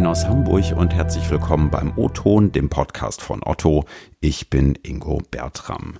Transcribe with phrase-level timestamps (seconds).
[0.00, 3.84] Moin aus Hamburg und herzlich willkommen beim O-Ton, dem Podcast von Otto.
[4.20, 5.98] Ich bin Ingo Bertram.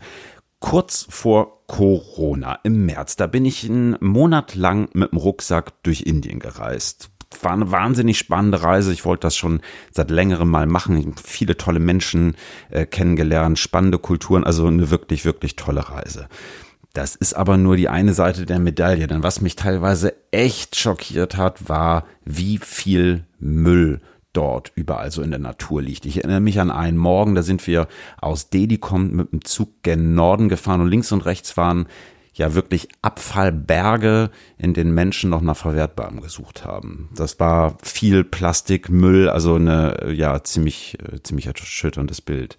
[0.59, 6.01] Kurz vor Corona im März, da bin ich einen Monat lang mit dem Rucksack durch
[6.01, 7.11] Indien gereist
[7.43, 8.93] war eine wahnsinnig spannende Reise.
[8.93, 9.61] Ich wollte das schon
[9.93, 10.97] seit längerem mal machen.
[10.97, 12.35] Ich habe viele tolle Menschen
[12.71, 16.29] äh, kennengelernt, spannende Kulturen, also eine wirklich, wirklich tolle Reise.
[16.93, 19.07] Das ist aber nur die eine Seite der Medaille.
[19.07, 24.01] Denn was mich teilweise echt schockiert hat, war, wie viel Müll
[24.33, 26.07] dort überall so in der Natur liegt.
[26.07, 27.89] Ich erinnere mich an einen Morgen, da sind wir
[28.21, 31.87] aus Dedikom mit dem Zug gen Norden gefahren und links und rechts waren
[32.33, 37.09] ja wirklich Abfallberge, in denen Menschen noch nach Verwertbarem gesucht haben.
[37.15, 42.57] Das war viel Plastik, Müll, also eine ja ziemlich äh, ziemlich erschütterndes Bild.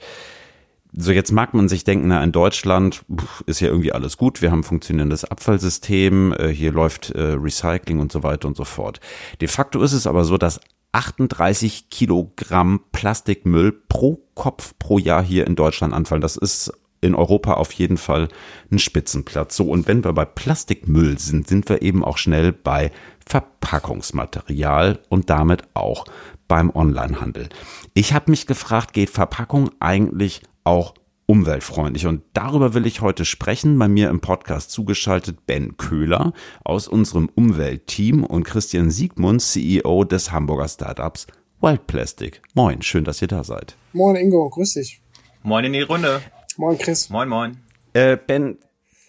[0.93, 3.05] So, jetzt mag man sich denken, na, in Deutschland
[3.45, 7.99] ist ja irgendwie alles gut, wir haben ein funktionierendes Abfallsystem, äh, hier läuft äh, Recycling
[7.99, 8.99] und so weiter und so fort.
[9.39, 10.59] De facto ist es aber so, dass
[10.91, 16.21] 38 Kilogramm Plastikmüll pro Kopf pro Jahr hier in Deutschland anfallen.
[16.21, 18.27] Das ist in Europa auf jeden Fall
[18.71, 19.55] ein Spitzenplatz.
[19.55, 22.91] So, und wenn wir bei Plastikmüll sind, sind wir eben auch schnell bei
[23.25, 26.05] Verpackungsmaterial und damit auch
[26.47, 27.49] beim Onlinehandel.
[27.93, 30.93] Ich habe mich gefragt, geht Verpackung eigentlich auch
[31.25, 32.07] umweltfreundlich.
[32.07, 33.79] Und darüber will ich heute sprechen.
[33.79, 40.31] Bei mir im Podcast zugeschaltet Ben Köhler aus unserem Umweltteam und Christian Siegmund, CEO des
[40.31, 41.27] Hamburger Startups
[41.61, 42.41] Wild Plastic.
[42.55, 43.75] Moin, schön, dass ihr da seid.
[43.93, 45.01] Moin Ingo, grüß dich.
[45.43, 46.21] Moin in die Runde.
[46.57, 47.09] Moin Chris.
[47.09, 47.57] Moin, moin.
[47.93, 48.57] Äh, ben,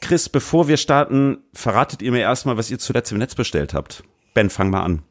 [0.01, 4.05] Chris, bevor wir starten, verratet ihr mir erstmal, was ihr zuletzt im Netz bestellt habt.
[4.35, 5.03] Ben, fang mal an.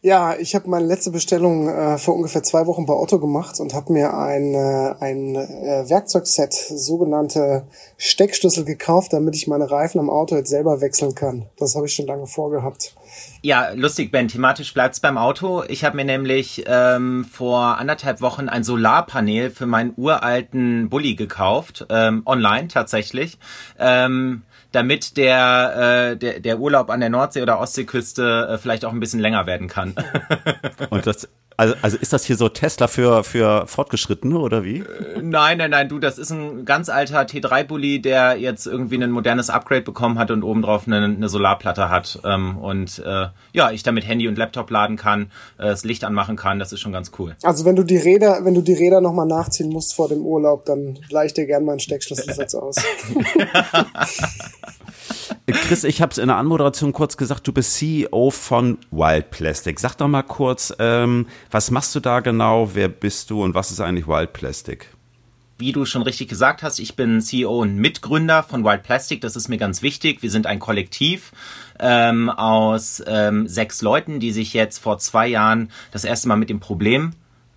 [0.00, 3.74] Ja, ich habe meine letzte Bestellung äh, vor ungefähr zwei Wochen bei Otto gemacht und
[3.74, 7.64] habe mir ein, äh, ein äh, Werkzeugset, sogenannte
[7.96, 11.46] Steckschlüssel gekauft, damit ich meine Reifen am Auto jetzt selber wechseln kann.
[11.58, 12.94] Das habe ich schon lange vorgehabt.
[13.42, 14.28] Ja, lustig, Ben.
[14.28, 15.64] Thematisch bleibt's beim Auto.
[15.66, 21.86] Ich habe mir nämlich ähm, vor anderthalb Wochen ein Solarpanel für meinen uralten Bulli gekauft,
[21.90, 23.38] ähm, online tatsächlich.
[23.80, 24.42] Ähm,
[24.72, 29.00] damit der, äh, der, der Urlaub an der Nordsee- oder Ostseeküste äh, vielleicht auch ein
[29.00, 29.94] bisschen länger werden kann.
[30.90, 34.78] Und das also, also ist das hier so Tesla für, für Fortgeschrittene oder wie?
[34.78, 39.10] Äh, nein, nein, nein, du, das ist ein ganz alter T3-Bully, der jetzt irgendwie ein
[39.10, 42.20] modernes Upgrade bekommen hat und obendrauf eine, eine Solarplatte hat.
[42.24, 46.36] Ähm, und äh, ja, ich damit Handy und Laptop laden kann, äh, das Licht anmachen
[46.36, 47.34] kann, das ist schon ganz cool.
[47.42, 50.64] Also wenn du die Räder, wenn du die Räder nochmal nachziehen musst vor dem Urlaub,
[50.64, 52.76] dann leih ich dir gerne mal einen Steckschlüsselsatz aus.
[55.52, 59.80] Chris, ich habe es in der Anmoderation kurz gesagt, du bist CEO von Wild Plastic.
[59.80, 63.70] Sag doch mal kurz, ähm, was machst du da genau, wer bist du und was
[63.70, 64.88] ist eigentlich Wild Plastic?
[65.56, 69.22] Wie du schon richtig gesagt hast, ich bin CEO und Mitgründer von Wild Plastic.
[69.22, 70.22] Das ist mir ganz wichtig.
[70.22, 71.32] Wir sind ein Kollektiv
[71.80, 76.50] ähm, aus ähm, sechs Leuten, die sich jetzt vor zwei Jahren das erste Mal mit
[76.50, 77.12] dem Problem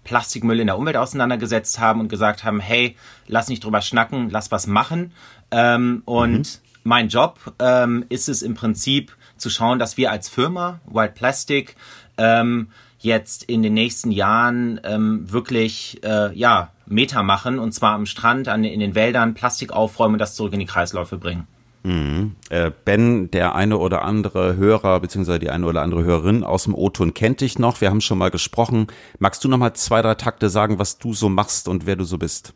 [0.05, 2.95] Plastikmüll in der Umwelt auseinandergesetzt haben und gesagt haben, hey,
[3.27, 5.11] lass nicht drüber schnacken, lass was machen.
[5.51, 10.29] Ähm, und mhm mein Job ähm, ist es im Prinzip zu schauen, dass wir als
[10.29, 11.75] Firma Wild Plastic
[12.17, 12.69] ähm,
[12.99, 18.47] jetzt in den nächsten Jahren ähm, wirklich äh, ja Meter machen und zwar am Strand,
[18.47, 21.47] an, in den Wäldern Plastik aufräumen und das zurück in die Kreisläufe bringen.
[21.83, 22.35] Mhm.
[22.49, 26.75] Äh, ben, der eine oder andere Hörer beziehungsweise die eine oder andere Hörerin aus dem
[26.75, 27.81] O-Ton kennt dich noch.
[27.81, 28.87] Wir haben schon mal gesprochen.
[29.17, 32.03] Magst du noch mal zwei, drei Takte sagen, was du so machst und wer du
[32.03, 32.53] so bist?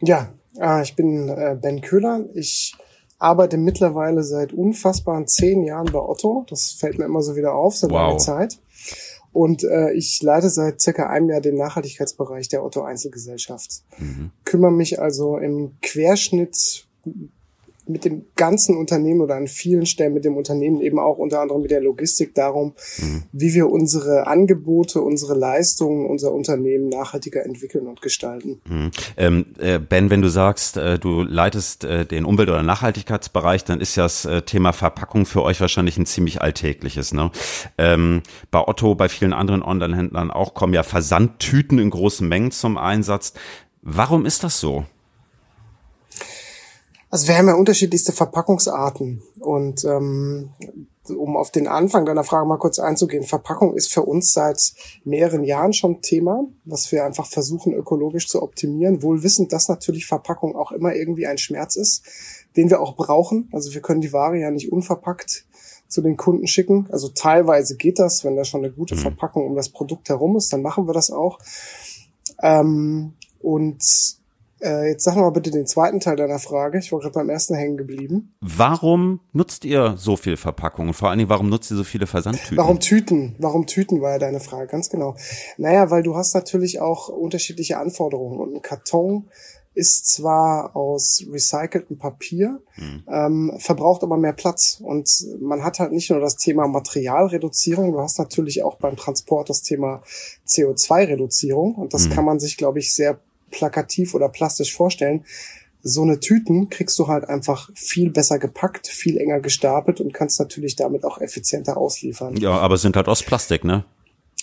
[0.00, 0.28] Ja,
[0.60, 2.24] äh, ich bin äh, Ben Köhler.
[2.34, 2.74] Ich
[3.20, 6.44] arbeite mittlerweile seit unfassbaren zehn Jahren bei Otto.
[6.48, 7.98] Das fällt mir immer so wieder auf, seit wow.
[7.98, 8.58] langer Zeit.
[9.32, 13.84] Und äh, ich leite seit circa einem Jahr den Nachhaltigkeitsbereich der Otto Einzelgesellschaft.
[13.98, 14.32] Mhm.
[14.44, 16.88] Kümmere mich also im Querschnitt
[17.90, 21.62] mit dem ganzen Unternehmen oder an vielen Stellen mit dem Unternehmen eben auch unter anderem
[21.62, 23.24] mit der Logistik darum, mhm.
[23.32, 28.60] wie wir unsere Angebote, unsere Leistungen, unser Unternehmen nachhaltiger entwickeln und gestalten.
[28.68, 28.90] Mhm.
[29.16, 33.80] Ähm, äh, ben, wenn du sagst, äh, du leitest äh, den Umwelt- oder Nachhaltigkeitsbereich, dann
[33.80, 37.12] ist ja das äh, Thema Verpackung für euch wahrscheinlich ein ziemlich alltägliches.
[37.12, 37.30] Ne?
[37.78, 42.78] Ähm, bei Otto, bei vielen anderen Online-Händlern auch kommen ja Versandtüten in großen Mengen zum
[42.78, 43.34] Einsatz.
[43.82, 44.84] Warum ist das so?
[47.10, 50.50] Also wir haben ja unterschiedlichste Verpackungsarten und ähm,
[51.08, 54.72] um auf den Anfang deiner Frage mal kurz einzugehen, Verpackung ist für uns seit
[55.02, 60.06] mehreren Jahren schon Thema, was wir einfach versuchen ökologisch zu optimieren, wohl wissend, dass natürlich
[60.06, 62.04] Verpackung auch immer irgendwie ein Schmerz ist,
[62.56, 63.48] den wir auch brauchen.
[63.52, 65.46] Also wir können die Ware ja nicht unverpackt
[65.88, 66.86] zu den Kunden schicken.
[66.92, 69.00] Also teilweise geht das, wenn da schon eine gute mhm.
[69.00, 71.40] Verpackung um das Produkt herum ist, dann machen wir das auch.
[72.40, 74.19] Ähm, und
[74.60, 76.78] Äh, jetzt sag mal bitte den zweiten Teil deiner Frage.
[76.78, 78.34] Ich war gerade beim ersten hängen geblieben.
[78.40, 82.06] Warum nutzt ihr so viel Verpackung und vor allen Dingen, warum nutzt ihr so viele
[82.06, 82.56] Versandtüten?
[82.56, 83.36] Warum Tüten?
[83.38, 85.16] Warum Tüten war ja deine Frage, ganz genau.
[85.56, 89.28] Naja, weil du hast natürlich auch unterschiedliche Anforderungen und ein Karton
[89.72, 93.04] ist zwar aus recyceltem Papier, mhm.
[93.08, 94.80] ähm, verbraucht aber mehr Platz.
[94.82, 95.08] Und
[95.40, 99.62] man hat halt nicht nur das Thema Materialreduzierung, du hast natürlich auch beim Transport das
[99.62, 100.02] Thema
[100.46, 101.76] CO2-Reduzierung.
[101.76, 102.12] Und das mhm.
[102.12, 105.24] kann man sich, glaube ich, sehr plakativ oder plastisch vorstellen.
[105.82, 110.38] So eine Tüten kriegst du halt einfach viel besser gepackt, viel enger gestapelt und kannst
[110.38, 112.36] natürlich damit auch effizienter ausliefern.
[112.36, 113.84] Ja, aber sind halt aus Plastik, ne?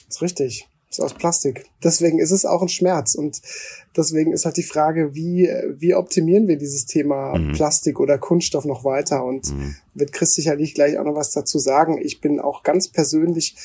[0.08, 0.68] Das ist richtig.
[0.90, 1.66] Ist aus Plastik.
[1.84, 3.14] Deswegen ist es auch ein Schmerz.
[3.16, 3.42] Und
[3.96, 7.52] deswegen ist halt die Frage, wie, wie optimieren wir dieses Thema mhm.
[7.52, 9.26] Plastik oder Kunststoff noch weiter?
[9.26, 9.76] Und mhm.
[9.94, 12.00] wird Chris sicherlich gleich auch noch was dazu sagen.
[12.02, 13.56] Ich bin auch ganz persönlich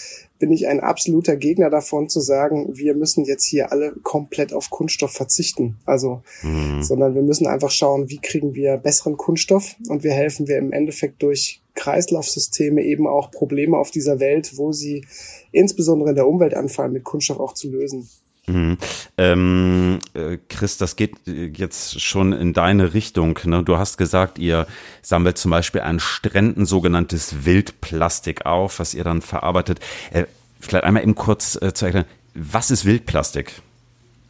[0.43, 4.71] bin ich ein absoluter Gegner davon zu sagen, wir müssen jetzt hier alle komplett auf
[4.71, 5.77] Kunststoff verzichten.
[5.87, 6.83] Also, mhm.
[6.83, 10.73] sondern wir müssen einfach schauen, wie kriegen wir besseren Kunststoff und wir helfen wir im
[10.73, 15.07] Endeffekt durch Kreislaufsysteme eben auch Probleme auf dieser Welt, wo sie
[15.53, 18.09] insbesondere in der Umwelt anfallen, mit Kunststoff auch zu lösen.
[18.47, 18.77] Mhm.
[19.19, 23.39] Ähm, äh, Chris, das geht jetzt schon in deine Richtung.
[23.45, 23.63] Ne?
[23.63, 24.67] Du hast gesagt, ihr
[25.01, 29.79] sammelt zum Beispiel an Stränden sogenanntes Wildplastik auf, was ihr dann verarbeitet.
[30.13, 30.25] Äh,
[30.59, 33.63] vielleicht einmal eben kurz äh, zu erklären, was ist Wildplastik?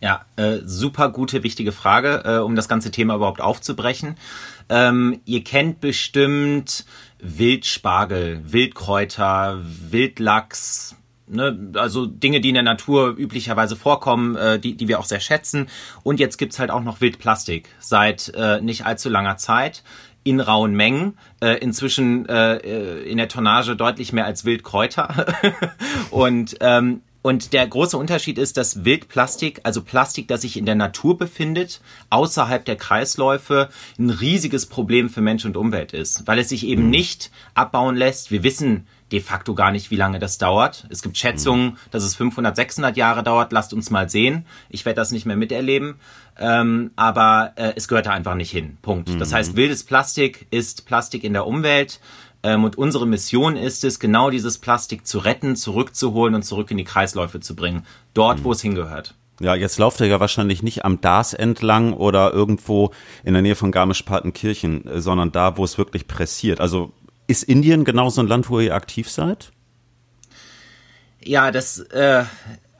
[0.02, 4.16] Ja, äh, super gute, wichtige Frage, äh, um das ganze Thema überhaupt aufzubrechen.
[4.68, 6.84] Ähm, ihr kennt bestimmt
[7.20, 10.96] Wildspargel, Wildkräuter, Wildlachs,
[11.28, 15.20] Ne, also Dinge, die in der Natur üblicherweise vorkommen, äh, die, die wir auch sehr
[15.20, 15.68] schätzen.
[16.02, 19.82] Und jetzt gibt's halt auch noch Wildplastik seit äh, nicht allzu langer Zeit
[20.24, 25.26] in rauen Mengen, äh, inzwischen äh, äh in der Tonnage deutlich mehr als Wildkräuter.
[26.10, 30.74] und ähm, und der große Unterschied ist, dass Wildplastik, also Plastik, das sich in der
[30.74, 31.80] Natur befindet,
[32.10, 36.90] außerhalb der Kreisläufe, ein riesiges Problem für Mensch und Umwelt ist, weil es sich eben
[36.90, 38.32] nicht abbauen lässt.
[38.32, 40.86] Wir wissen de facto gar nicht, wie lange das dauert.
[40.88, 43.52] Es gibt Schätzungen, dass es 500, 600 Jahre dauert.
[43.52, 44.46] Lasst uns mal sehen.
[44.70, 45.96] Ich werde das nicht mehr miterleben.
[46.38, 48.78] Ähm, aber äh, es gehört da einfach nicht hin.
[48.80, 49.10] Punkt.
[49.20, 49.34] Das mhm.
[49.34, 52.00] heißt, wildes Plastik ist Plastik in der Umwelt.
[52.42, 56.76] Ähm, und unsere Mission ist es, genau dieses Plastik zu retten, zurückzuholen und zurück in
[56.76, 57.86] die Kreisläufe zu bringen.
[58.14, 58.44] Dort, mhm.
[58.44, 59.14] wo es hingehört.
[59.40, 62.92] Ja, jetzt lauft er ja wahrscheinlich nicht am Dars entlang oder irgendwo
[63.24, 66.60] in der Nähe von Garmisch-Partenkirchen, äh, sondern da, wo es wirklich pressiert.
[66.60, 66.92] Also
[67.26, 69.52] ist Indien genauso ein Land, wo ihr aktiv seid?
[71.24, 72.24] Ja, das, äh,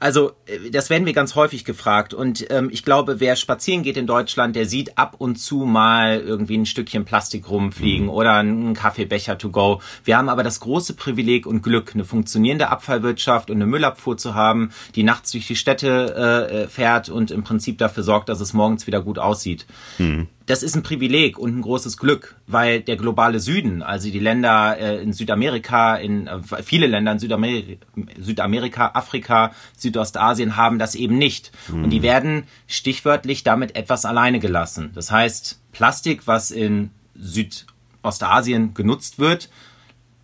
[0.03, 3.97] also äh, das werden wir ganz häufig gefragt und ähm, ich glaube, wer spazieren geht
[3.97, 8.11] in Deutschland, der sieht ab und zu mal irgendwie ein Stückchen Plastik rumfliegen mhm.
[8.11, 9.81] oder einen Kaffeebecher to go.
[10.05, 14.35] Wir haben aber das große Privileg und Glück, eine funktionierende Abfallwirtschaft und eine Müllabfuhr zu
[14.35, 18.53] haben, die nachts durch die Städte äh, fährt und im Prinzip dafür sorgt, dass es
[18.53, 19.67] morgens wieder gut aussieht.
[19.99, 24.19] Mhm das ist ein Privileg und ein großes Glück, weil der globale Süden, also die
[24.19, 27.87] Länder äh, in Südamerika, in äh, viele Länder in Südamerika,
[28.21, 31.53] Südamerika, Afrika, Südostasien haben das eben nicht.
[31.69, 31.85] Mhm.
[31.85, 32.05] Und die mhm.
[32.05, 34.91] werden stichwörtlich damit etwas alleine gelassen.
[34.95, 39.49] Das heißt, Plastik, was in Südostasien genutzt wird,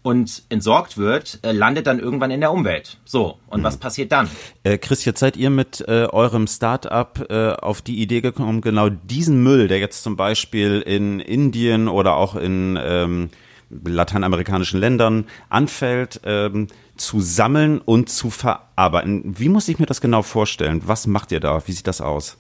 [0.08, 2.96] und entsorgt wird, äh, landet dann irgendwann in der Umwelt.
[3.04, 3.64] So, und mhm.
[3.64, 4.30] was passiert dann?
[4.62, 8.88] Äh, Chris, jetzt seid ihr mit äh, eurem Start-up äh, auf die Idee gekommen, genau
[8.88, 13.28] diesen Müll, der jetzt zum Beispiel in Indien oder auch in ähm,
[13.68, 19.38] lateinamerikanischen Ländern anfällt, ähm, zu sammeln und zu verarbeiten.
[19.38, 20.80] Wie muss ich mir das genau vorstellen?
[20.86, 21.60] Was macht ihr da?
[21.68, 22.38] Wie sieht das aus?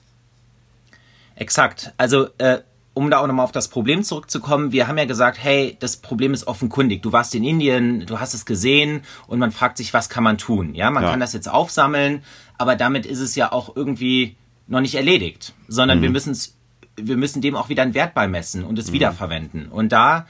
[1.36, 1.92] Exakt.
[1.98, 2.60] Also äh,
[2.98, 6.34] um da auch nochmal auf das Problem zurückzukommen, wir haben ja gesagt, hey, das Problem
[6.34, 7.00] ist offenkundig.
[7.00, 10.36] Du warst in Indien, du hast es gesehen und man fragt sich, was kann man
[10.36, 10.74] tun?
[10.74, 11.10] Ja, man ja.
[11.10, 12.24] kann das jetzt aufsammeln,
[12.58, 14.34] aber damit ist es ja auch irgendwie
[14.66, 16.02] noch nicht erledigt, sondern mhm.
[16.02, 16.56] wir müssen es,
[16.96, 18.94] wir müssen dem auch wieder einen Wert beimessen und es mhm.
[18.94, 19.68] wiederverwenden.
[19.68, 20.26] Und da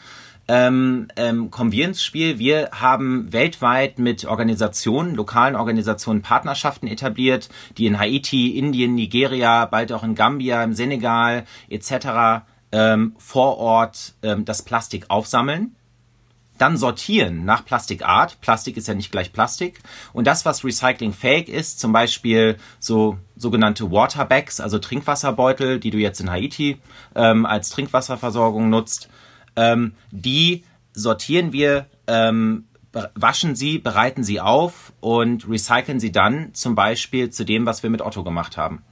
[0.46, 2.38] ähm, ähm, kommen wir ins Spiel.
[2.38, 7.48] Wir haben weltweit mit Organisationen, lokalen Organisationen Partnerschaften etabliert,
[7.78, 14.14] die in Haiti, Indien, Nigeria, bald auch in Gambia, im Senegal etc ähm, vor Ort
[14.22, 15.74] ähm, das Plastik aufsammeln,
[16.58, 18.40] dann sortieren nach Plastikart.
[18.40, 19.80] Plastik ist ja nicht gleich Plastik.
[20.12, 26.20] Und das, was recyclingfähig ist, zum Beispiel so sogenannte Waterbags, also Trinkwasserbeutel, die du jetzt
[26.20, 26.80] in Haiti
[27.14, 29.08] ähm, als Trinkwasserversorgung nutzt,
[29.56, 32.64] ähm, die sortieren wir, ähm,
[33.14, 37.90] waschen sie, bereiten sie auf und recyceln sie dann zum Beispiel zu dem, was wir
[37.90, 38.82] mit Otto gemacht haben.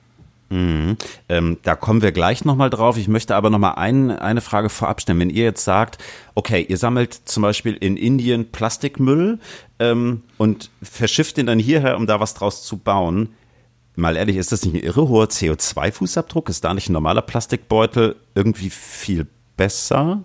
[0.49, 0.97] Mhm.
[1.29, 2.97] Ähm, da kommen wir gleich nochmal drauf.
[2.99, 5.19] Ich möchte aber nochmal ein, eine Frage vorab stellen.
[5.19, 5.99] Wenn ihr jetzt sagt,
[6.35, 9.41] okay, ihr sammelt zum Beispiel in Indien Plastikmüll
[9.79, 13.31] ähm, und verschifft den dann hierher, um da was draus zu bauen,
[13.97, 16.49] mal ehrlich, ist das nicht ein irre hoher CO2-Fußabdruck?
[16.49, 19.27] Ist da nicht ein normaler Plastikbeutel irgendwie viel
[19.57, 20.23] besser?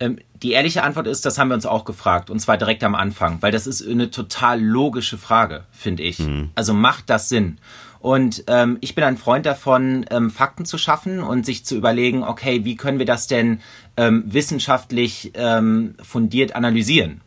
[0.00, 2.94] Ähm, die ehrliche Antwort ist, das haben wir uns auch gefragt, und zwar direkt am
[2.94, 6.20] Anfang, weil das ist eine total logische Frage, finde ich.
[6.20, 6.50] Mhm.
[6.54, 7.58] Also macht das Sinn?
[8.00, 12.22] Und ähm, ich bin ein Freund davon, ähm, Fakten zu schaffen und sich zu überlegen,
[12.22, 13.60] okay, wie können wir das denn
[13.96, 17.20] ähm, wissenschaftlich ähm, fundiert analysieren?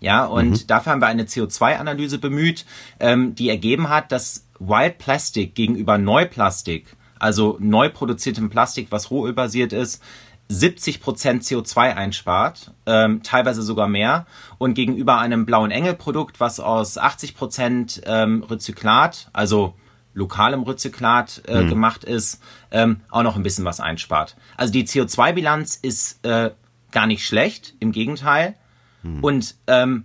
[0.00, 0.66] Ja, und mhm.
[0.66, 2.66] dafür haben wir eine CO2-Analyse bemüht,
[2.98, 9.72] ähm, die ergeben hat, dass Wild Plastic gegenüber Neuplastik, also neu produziertem Plastik, was rohölbasiert
[9.72, 10.02] ist,
[10.48, 14.26] 70 Prozent CO2 einspart, ähm, teilweise sogar mehr.
[14.58, 19.74] Und gegenüber einem blauen Engel-Produkt, was aus 80 Prozent ähm, Rezyklat, also
[20.14, 21.68] lokalem Rezyklat äh, mhm.
[21.68, 24.36] gemacht ist, ähm, auch noch ein bisschen was einspart.
[24.56, 26.50] Also die CO2-Bilanz ist äh,
[26.90, 28.54] gar nicht schlecht, im Gegenteil.
[29.02, 29.24] Mhm.
[29.24, 30.04] Und ähm,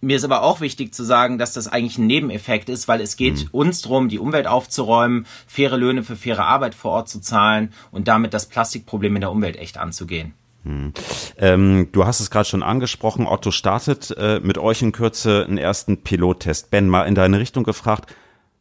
[0.00, 3.16] mir ist aber auch wichtig zu sagen, dass das eigentlich ein Nebeneffekt ist, weil es
[3.16, 3.48] geht mhm.
[3.52, 8.08] uns darum, die Umwelt aufzuräumen, faire Löhne für faire Arbeit vor Ort zu zahlen und
[8.08, 10.34] damit das Plastikproblem in der Umwelt echt anzugehen.
[10.64, 10.92] Hm.
[11.38, 15.56] Ähm, du hast es gerade schon angesprochen, Otto startet äh, mit euch in Kürze einen
[15.56, 16.70] ersten Pilottest.
[16.70, 18.14] Ben, mal in deine Richtung gefragt,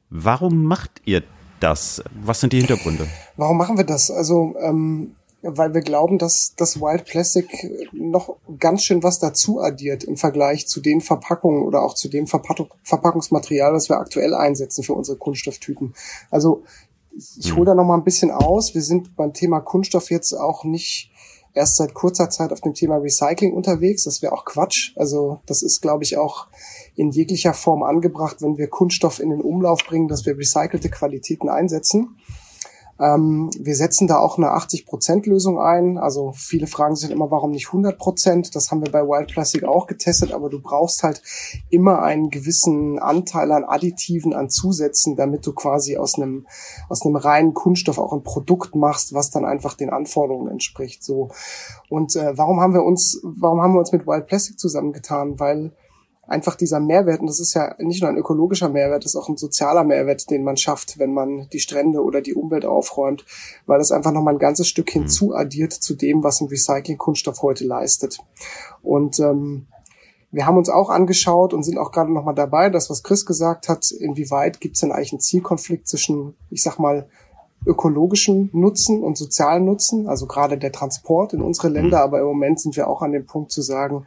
[0.10, 1.24] warum macht ihr
[1.60, 2.04] das?
[2.24, 3.08] Was sind die Hintergründe?
[3.38, 4.12] Warum machen wir das?
[4.12, 7.48] Also ähm, weil wir glauben, dass das Wild Plastic
[7.94, 12.28] noch ganz schön was dazu addiert im Vergleich zu den Verpackungen oder auch zu dem
[12.28, 15.94] Verpackungsmaterial, das wir aktuell einsetzen für unsere Kunststofftüten.
[16.30, 16.64] Also
[17.38, 18.74] ich hole da noch mal ein bisschen aus.
[18.74, 21.09] Wir sind beim Thema Kunststoff jetzt auch nicht
[21.54, 24.04] erst seit kurzer Zeit auf dem Thema Recycling unterwegs.
[24.04, 24.94] Das wäre auch Quatsch.
[24.96, 26.48] Also das ist, glaube ich, auch
[26.96, 31.50] in jeglicher Form angebracht, wenn wir Kunststoff in den Umlauf bringen, dass wir recycelte Qualitäten
[31.50, 32.18] einsetzen.
[33.00, 35.98] Ähm, wir setzen da auch eine 80%-Lösung ein.
[35.98, 38.54] Also viele fragen sich immer, warum nicht 100%?
[38.54, 41.22] Das haben wir bei Wild Plastic auch getestet, aber du brauchst halt
[41.70, 46.46] immer einen gewissen Anteil an Additiven, an Zusätzen, damit du quasi aus einem,
[46.90, 51.04] aus einem reinen Kunststoff auch ein Produkt machst, was dann einfach den Anforderungen entspricht.
[51.04, 51.30] So.
[51.90, 55.40] Und äh, warum haben wir uns, warum haben wir uns mit Wild Plastic zusammengetan?
[55.40, 55.72] Weil
[56.30, 59.30] einfach dieser Mehrwert, und das ist ja nicht nur ein ökologischer Mehrwert, das ist auch
[59.30, 63.26] ein sozialer Mehrwert, den man schafft, wenn man die Strände oder die Umwelt aufräumt,
[63.66, 65.02] weil das einfach nochmal ein ganzes Stück mhm.
[65.02, 68.20] hinzuaddiert zu dem, was ein Recycling-Kunststoff heute leistet.
[68.84, 69.68] Und ähm,
[70.32, 73.68] wir haben uns auch angeschaut und sind auch gerade nochmal dabei, das, was Chris gesagt
[73.68, 77.10] hat, inwieweit gibt es denn eigentlich einen Zielkonflikt zwischen, ich sag mal,
[77.66, 82.04] ökologischen Nutzen und sozialen Nutzen, also gerade der Transport in unsere Länder, mhm.
[82.04, 84.06] aber im Moment sind wir auch an dem Punkt zu sagen,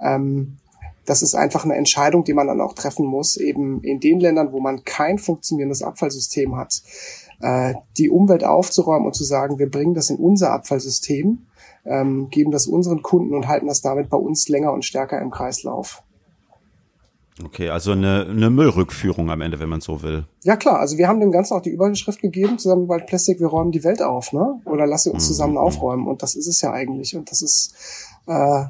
[0.00, 0.58] ähm,
[1.06, 4.52] das ist einfach eine Entscheidung, die man dann auch treffen muss, eben in den Ländern,
[4.52, 6.82] wo man kein funktionierendes Abfallsystem hat,
[7.40, 11.46] äh, die Umwelt aufzuräumen und zu sagen, wir bringen das in unser Abfallsystem,
[11.84, 15.30] ähm, geben das unseren Kunden und halten das damit bei uns länger und stärker im
[15.30, 16.02] Kreislauf.
[17.42, 20.24] Okay, also eine, eine Müllrückführung am Ende, wenn man so will.
[20.44, 23.48] Ja klar, also wir haben dem Ganzen auch die Überschrift gegeben, zusammen bei Plastik, wir
[23.48, 24.60] räumen die Welt auf, ne?
[24.64, 25.28] Oder lasse uns mhm.
[25.28, 26.06] zusammen aufräumen.
[26.06, 27.16] Und das ist es ja eigentlich.
[27.16, 27.74] Und das ist
[28.28, 28.64] äh,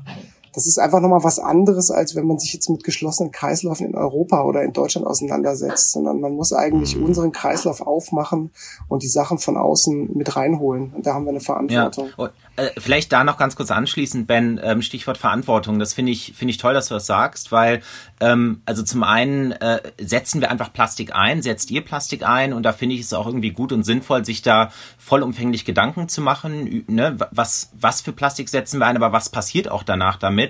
[0.55, 3.95] das ist einfach nochmal was anderes, als wenn man sich jetzt mit geschlossenen Kreislaufen in
[3.95, 7.07] Europa oder in Deutschland auseinandersetzt, sondern man muss eigentlich mhm.
[7.07, 8.51] unseren Kreislauf aufmachen
[8.89, 10.93] und die Sachen von außen mit reinholen.
[10.95, 12.11] Und da haben wir eine Verantwortung.
[12.17, 12.31] Ja.
[12.57, 15.81] Äh, vielleicht da noch ganz kurz anschließend, Ben, ähm, Stichwort Verantwortung.
[15.81, 17.83] Das finde ich, finde ich toll, dass du das sagst, weil
[18.21, 22.63] ähm, also zum einen äh, setzen wir einfach Plastik ein, setzt ihr Plastik ein und
[22.63, 26.85] da finde ich es auch irgendwie gut und sinnvoll, sich da vollumfänglich Gedanken zu machen,
[26.87, 30.44] ne, was, was für Plastik setzen wir ein, aber was passiert auch danach damit.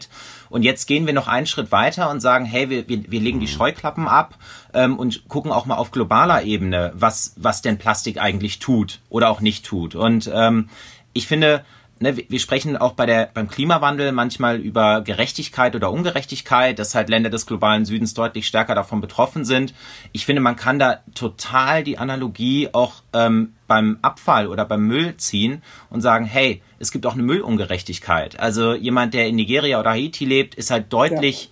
[0.50, 3.40] Und jetzt gehen wir noch einen Schritt weiter und sagen, hey, wir, wir, wir legen
[3.40, 4.36] die Scheuklappen ab
[4.72, 9.30] ähm, und gucken auch mal auf globaler Ebene, was, was denn Plastik eigentlich tut oder
[9.30, 9.94] auch nicht tut.
[9.94, 10.68] Und ähm,
[11.12, 11.64] ich finde,
[12.00, 17.08] ne, wir sprechen auch bei der, beim Klimawandel manchmal über Gerechtigkeit oder Ungerechtigkeit, dass halt
[17.08, 19.74] Länder des globalen Südens deutlich stärker davon betroffen sind.
[20.12, 25.16] Ich finde, man kann da total die Analogie auch ähm, beim Abfall oder beim Müll
[25.16, 28.38] ziehen und sagen, hey, es gibt auch eine Müllungerechtigkeit.
[28.38, 31.50] Also jemand, der in Nigeria oder Haiti lebt, ist halt deutlich,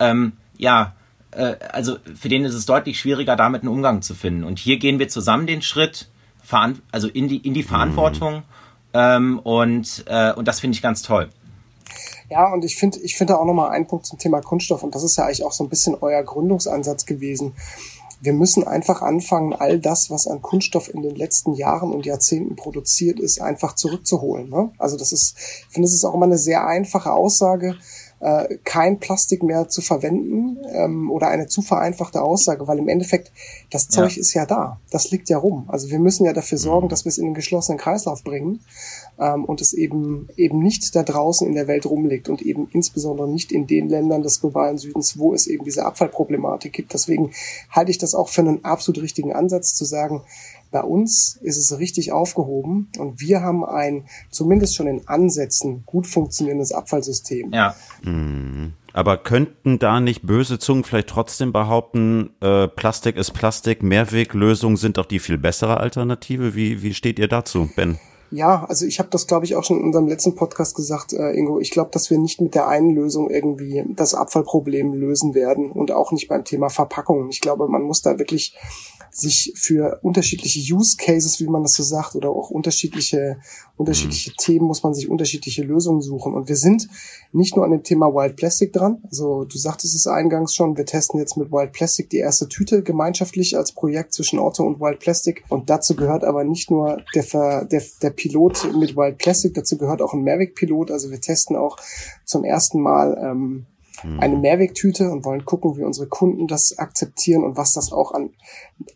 [0.00, 0.94] ja, ähm, ja
[1.30, 4.44] äh, also für den ist es deutlich schwieriger, damit einen Umgang zu finden.
[4.44, 6.08] Und hier gehen wir zusammen den Schritt,
[6.92, 8.36] also in die, in die Verantwortung.
[8.36, 8.65] Mhm
[8.96, 11.28] ähm, und, äh, und das finde ich ganz toll.
[12.30, 15.02] Ja, und ich finde ich finde auch nochmal einen Punkt zum Thema Kunststoff, und das
[15.02, 17.54] ist ja eigentlich auch so ein bisschen euer Gründungsansatz gewesen.
[18.20, 22.56] Wir müssen einfach anfangen, all das, was an Kunststoff in den letzten Jahren und Jahrzehnten
[22.56, 24.48] produziert ist, einfach zurückzuholen.
[24.48, 24.72] Ne?
[24.78, 27.76] Also das ist, ich finde, das ist auch immer eine sehr einfache Aussage,
[28.20, 33.30] äh, kein Plastik mehr zu verwenden ähm, oder eine zu vereinfachte Aussage, weil im Endeffekt
[33.70, 34.20] das Zeug ja.
[34.20, 35.64] ist ja da, das liegt ja rum.
[35.68, 36.90] Also wir müssen ja dafür sorgen, mhm.
[36.90, 38.60] dass wir es in den geschlossenen Kreislauf bringen
[39.18, 43.28] ähm, und es eben eben nicht da draußen in der Welt rumliegt und eben insbesondere
[43.28, 46.94] nicht in den Ländern des globalen Südens, wo es eben diese Abfallproblematik gibt.
[46.94, 47.32] Deswegen
[47.70, 50.22] halte ich das auch für einen absolut richtigen Ansatz zu sagen,
[50.76, 56.06] bei uns ist es richtig aufgehoben und wir haben ein zumindest schon in Ansätzen gut
[56.06, 57.50] funktionierendes Abfallsystem.
[57.54, 57.74] Ja.
[58.02, 58.74] Mhm.
[58.92, 64.98] Aber könnten da nicht böse Zungen vielleicht trotzdem behaupten, äh, Plastik ist Plastik, Mehrweglösungen sind
[64.98, 66.54] doch die viel bessere Alternative?
[66.54, 67.98] Wie, wie steht ihr dazu, Ben?
[68.30, 71.32] Ja, also ich habe das, glaube ich, auch schon in unserem letzten Podcast gesagt, äh,
[71.32, 71.60] Ingo.
[71.60, 75.92] Ich glaube, dass wir nicht mit der einen Lösung irgendwie das Abfallproblem lösen werden und
[75.92, 77.30] auch nicht beim Thema Verpackungen.
[77.30, 78.56] Ich glaube, man muss da wirklich
[79.16, 83.38] sich für unterschiedliche Use Cases, wie man das so sagt, oder auch unterschiedliche,
[83.78, 84.36] unterschiedliche mhm.
[84.36, 86.34] Themen muss man sich unterschiedliche Lösungen suchen.
[86.34, 86.88] Und wir sind
[87.32, 88.98] nicht nur an dem Thema Wild Plastic dran.
[89.04, 92.82] Also du sagtest es eingangs schon, wir testen jetzt mit Wild Plastic die erste Tüte
[92.82, 95.44] gemeinschaftlich als Projekt zwischen Otto und Wild Plastic.
[95.48, 100.02] Und dazu gehört aber nicht nur der, der, der Pilot mit Wild Plastic, dazu gehört
[100.02, 100.90] auch ein Mavic-Pilot.
[100.90, 101.78] Also wir testen auch
[102.24, 103.66] zum ersten Mal ähm,
[104.04, 104.20] Mhm.
[104.20, 108.30] eine Mehrwegtüte und wollen gucken, wie unsere Kunden das akzeptieren und was das auch an,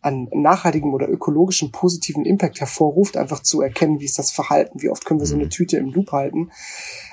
[0.02, 4.90] an nachhaltigem oder ökologischem positiven Impact hervorruft, einfach zu erkennen, wie ist das Verhalten, wie
[4.90, 5.50] oft können wir so eine mhm.
[5.50, 6.50] Tüte im Loop halten.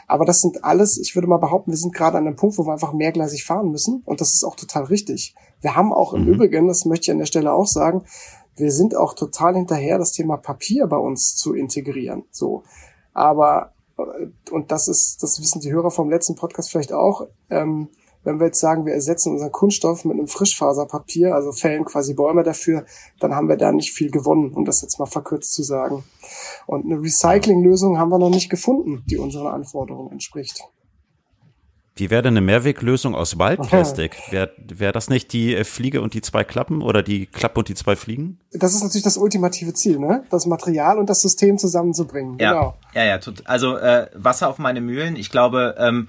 [0.07, 2.65] Aber das sind alles, ich würde mal behaupten, wir sind gerade an einem Punkt, wo
[2.65, 5.35] wir einfach mehrgleisig fahren müssen und das ist auch total richtig.
[5.61, 6.33] Wir haben auch im mhm.
[6.33, 8.03] Übrigen, das möchte ich an der Stelle auch sagen,
[8.57, 12.23] wir sind auch total hinterher, das Thema Papier bei uns zu integrieren.
[12.31, 12.63] So.
[13.13, 13.73] Aber
[14.51, 17.89] und das ist, das wissen die Hörer vom letzten Podcast vielleicht auch, ähm,
[18.23, 22.43] wenn wir jetzt sagen, wir ersetzen unseren Kunststoff mit einem Frischfaserpapier, also fällen quasi Bäume
[22.43, 22.85] dafür,
[23.19, 26.03] dann haben wir da nicht viel gewonnen, um das jetzt mal verkürzt zu sagen.
[26.65, 30.69] Und eine Recyclinglösung haben wir noch nicht gefunden, die unseren Anforderungen entspricht.
[31.99, 34.17] Wie wäre denn eine Mehrweglösung aus Waldplastik?
[34.29, 37.69] Wäre wär das nicht die äh, Fliege und die zwei Klappen oder die Klappe und
[37.69, 38.39] die zwei Fliegen?
[38.51, 40.23] Das ist natürlich das ultimative Ziel, ne?
[40.29, 42.37] Das Material und das System zusammenzubringen.
[42.39, 42.77] Ja, genau.
[42.93, 43.19] ja, ja.
[43.45, 45.15] Also äh, Wasser auf meine Mühlen.
[45.15, 46.07] Ich glaube, ähm,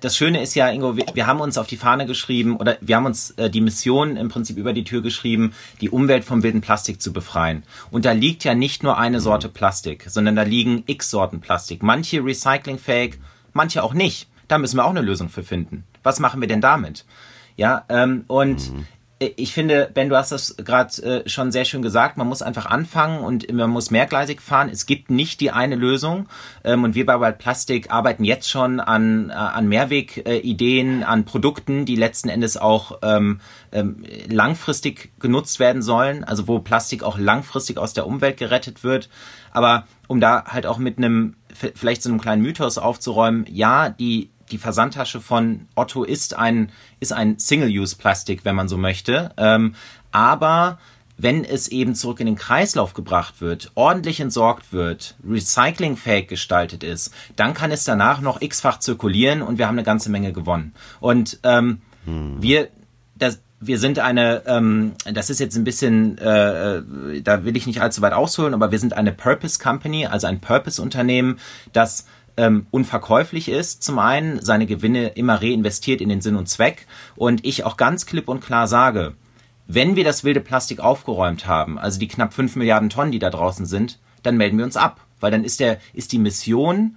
[0.00, 2.96] das Schöne ist ja, Ingo, wir, wir, haben uns auf die Fahne geschrieben oder wir
[2.96, 6.60] haben uns äh, die Mission im Prinzip über die Tür geschrieben, die Umwelt vom wilden
[6.60, 7.62] Plastik zu befreien.
[7.90, 11.82] Und da liegt ja nicht nur eine Sorte Plastik, sondern da liegen x Sorten Plastik.
[11.82, 13.18] Manche recyclingfähig,
[13.52, 14.28] manche auch nicht.
[14.48, 15.84] Da müssen wir auch eine Lösung für finden.
[16.02, 17.04] Was machen wir denn damit?
[17.56, 18.86] Ja, ähm, und mhm.
[19.18, 22.18] ich finde, Ben, du hast das gerade äh, schon sehr schön gesagt.
[22.18, 24.68] Man muss einfach anfangen und man muss mehrgleisig fahren.
[24.70, 26.28] Es gibt nicht die eine Lösung.
[26.64, 31.86] Ähm, und wir bei Wild Plastic arbeiten jetzt schon an, äh, an Mehrwegideen, an Produkten,
[31.86, 33.40] die letzten Endes auch ähm,
[33.72, 36.22] ähm, langfristig genutzt werden sollen.
[36.24, 39.08] Also wo Plastik auch langfristig aus der Umwelt gerettet wird.
[39.50, 44.28] Aber um da halt auch mit einem vielleicht so einem kleinen Mythos aufzuräumen, ja, die
[44.50, 49.32] die Versandtasche von Otto ist ein, ist ein Single-Use-Plastik, wenn man so möchte.
[49.36, 49.74] Ähm,
[50.12, 50.78] aber
[51.18, 57.12] wenn es eben zurück in den Kreislauf gebracht wird, ordentlich entsorgt wird, recyclingfähig gestaltet ist,
[57.36, 60.74] dann kann es danach noch x-fach zirkulieren und wir haben eine ganze Menge gewonnen.
[61.00, 62.42] Und ähm, hm.
[62.42, 62.68] wir,
[63.14, 67.66] das, wir sind eine, ähm, das ist jetzt ein bisschen, äh, äh da will ich
[67.66, 71.38] nicht allzu weit ausholen, aber wir sind eine Purpose Company, also ein Purpose-Unternehmen,
[71.72, 72.06] das
[72.36, 77.44] ähm, unverkäuflich ist, zum einen, seine Gewinne immer reinvestiert in den Sinn und Zweck und
[77.44, 79.14] ich auch ganz klipp und klar sage,
[79.66, 83.30] wenn wir das wilde Plastik aufgeräumt haben, also die knapp fünf Milliarden Tonnen, die da
[83.30, 86.96] draußen sind, dann melden wir uns ab, weil dann ist der ist die Mission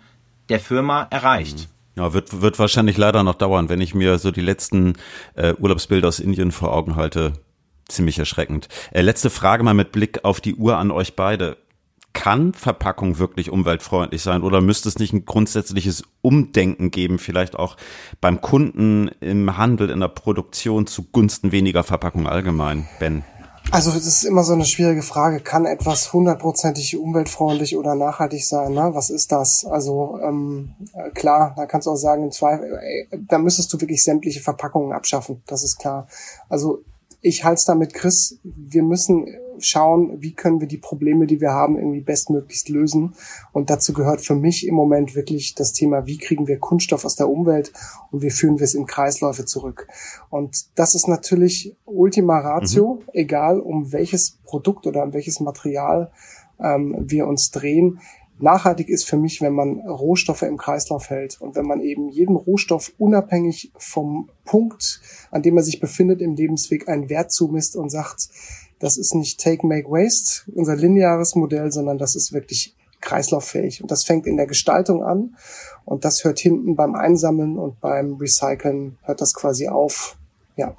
[0.49, 1.59] der Firma erreicht.
[1.59, 1.65] Mhm.
[1.95, 4.93] Ja, wird, wird wahrscheinlich leider noch dauern, wenn ich mir so die letzten
[5.35, 7.33] äh, Urlaubsbilder aus Indien vor Augen halte.
[7.87, 8.69] Ziemlich erschreckend.
[8.91, 11.57] Äh, letzte Frage mal mit Blick auf die Uhr an euch beide
[12.19, 17.77] kann Verpackung wirklich umweltfreundlich sein oder müsste es nicht ein grundsätzliches Umdenken geben, vielleicht auch
[18.19, 23.23] beim Kunden im Handel, in der Produktion zugunsten weniger Verpackung allgemein, Ben?
[23.71, 25.39] Also das ist immer so eine schwierige Frage.
[25.39, 28.73] Kann etwas hundertprozentig umweltfreundlich oder nachhaltig sein?
[28.73, 28.89] Ne?
[28.93, 29.63] Was ist das?
[29.63, 30.73] Also ähm,
[31.13, 34.91] klar, da kannst du auch sagen, im Zweifel, ey, da müsstest du wirklich sämtliche Verpackungen
[34.91, 35.41] abschaffen.
[35.47, 36.07] Das ist klar.
[36.49, 36.83] Also
[37.21, 38.39] ich halte es da mit Chris.
[38.43, 39.25] Wir müssen
[39.61, 43.13] schauen, wie können wir die Probleme, die wir haben, irgendwie bestmöglichst lösen.
[43.51, 47.15] Und dazu gehört für mich im Moment wirklich das Thema, wie kriegen wir Kunststoff aus
[47.15, 47.71] der Umwelt
[48.11, 49.87] und wie führen wir es in Kreisläufe zurück.
[50.29, 53.09] Und das ist natürlich Ultima Ratio, mhm.
[53.13, 56.11] egal um welches Produkt oder um welches Material
[56.59, 57.99] ähm, wir uns drehen.
[58.41, 62.37] Nachhaltig ist für mich, wenn man Rohstoffe im Kreislauf hält und wenn man eben jeden
[62.37, 67.89] Rohstoff unabhängig vom Punkt, an dem er sich befindet im Lebensweg, einen Wert zumisst und
[67.89, 68.29] sagt,
[68.79, 73.81] das ist nicht Take, Make, Waste, unser lineares Modell, sondern das ist wirklich kreislauffähig.
[73.81, 75.35] Und das fängt in der Gestaltung an
[75.85, 80.17] und das hört hinten beim Einsammeln und beim Recyceln hört das quasi auf.
[80.55, 80.75] Ja.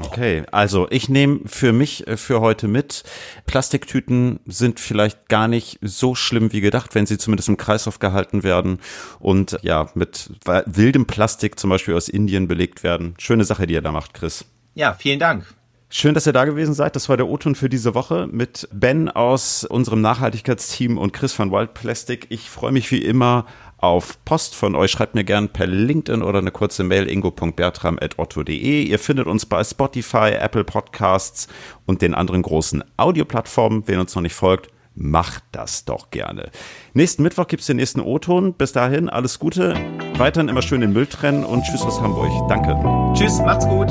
[0.00, 3.02] Okay, also ich nehme für mich äh, für heute mit,
[3.46, 8.44] Plastiktüten sind vielleicht gar nicht so schlimm wie gedacht, wenn sie zumindest im Kreislauf gehalten
[8.44, 8.78] werden
[9.18, 10.30] und ja, mit
[10.66, 13.14] wildem Plastik zum Beispiel aus Indien belegt werden.
[13.18, 14.44] Schöne Sache, die ihr da macht, Chris.
[14.74, 15.57] Ja, vielen Dank.
[15.90, 16.96] Schön, dass ihr da gewesen seid.
[16.96, 21.50] Das war der O-Ton für diese Woche mit Ben aus unserem Nachhaltigkeitsteam und Chris von
[21.50, 22.26] Wild Plastic.
[22.28, 23.46] Ich freue mich wie immer
[23.78, 24.90] auf Post von euch.
[24.90, 28.82] Schreibt mir gern per LinkedIn oder eine kurze Mail ingo.bertram.otto.de.
[28.82, 31.48] Ihr findet uns bei Spotify, Apple Podcasts
[31.86, 33.84] und den anderen großen Audioplattformen.
[33.86, 36.50] Wen uns noch nicht folgt, macht das doch gerne.
[36.92, 38.52] Nächsten Mittwoch gibt's den nächsten O-Ton.
[38.52, 39.74] Bis dahin, alles Gute.
[40.18, 42.30] Weiterhin immer schön den Müll trennen und tschüss aus Hamburg.
[42.48, 42.76] Danke.
[43.14, 43.88] Tschüss, macht's gut.